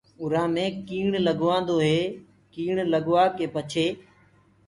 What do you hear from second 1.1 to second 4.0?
لگوآدو ئي ڪيڻ لگوآڪي پڇي